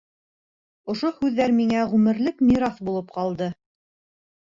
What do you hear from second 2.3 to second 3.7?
мираҫ булып ҡалды.